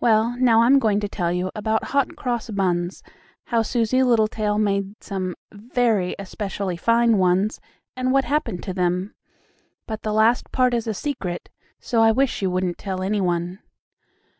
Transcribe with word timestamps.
Well, 0.00 0.36
now 0.40 0.62
I'm 0.62 0.80
going 0.80 0.98
to 0.98 1.08
tell 1.08 1.30
you 1.30 1.52
about 1.54 1.84
Hot 1.94 2.16
Cross 2.16 2.50
Buns, 2.50 3.00
how 3.44 3.62
Susie 3.62 4.02
Littletail 4.02 4.58
made 4.58 4.96
some 5.00 5.36
very 5.52 6.16
especially 6.18 6.76
fine 6.76 7.16
ones, 7.16 7.60
and 7.94 8.10
what 8.10 8.24
happened 8.24 8.64
to 8.64 8.74
them. 8.74 9.14
But 9.86 10.02
the 10.02 10.12
last 10.12 10.50
part 10.50 10.74
is 10.74 10.88
a 10.88 10.94
secret, 10.94 11.48
so 11.78 12.02
I 12.02 12.10
wish 12.10 12.42
you 12.42 12.50
wouldn't 12.50 12.76
tell 12.76 13.02
any 13.04 13.20
one. 13.20 13.60